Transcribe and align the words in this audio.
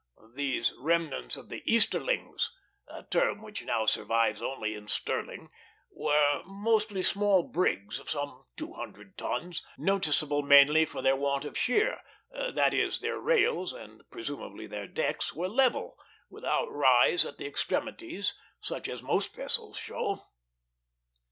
These 0.33 0.73
remnants 0.79 1.35
of 1.37 1.49
the 1.49 1.61
"Easterlings," 1.71 2.51
a 2.87 3.03
term 3.03 3.43
which 3.43 3.63
now 3.63 3.85
survives 3.85 4.41
only 4.41 4.73
in 4.73 4.87
"sterling," 4.87 5.51
were 5.91 6.41
mostly 6.47 7.03
small 7.03 7.43
brigs 7.43 7.99
of 7.99 8.09
some 8.09 8.45
two 8.57 8.73
hundred 8.73 9.15
tons, 9.15 9.61
noticeable 9.77 10.41
mainly 10.41 10.85
for 10.85 11.03
their 11.03 11.15
want 11.15 11.45
of 11.45 11.55
sheer; 11.55 12.01
that 12.31 12.73
is, 12.73 13.01
their 13.01 13.19
rails, 13.19 13.73
and 13.73 14.01
presumably 14.09 14.65
their 14.65 14.87
decks, 14.87 15.35
were 15.35 15.47
level, 15.47 15.99
without 16.31 16.71
rise 16.73 17.23
at 17.23 17.37
the 17.37 17.45
extremities 17.45 18.33
such 18.59 18.89
as 18.89 19.03
most 19.03 19.35
vessels 19.35 19.77
show. 19.77 20.23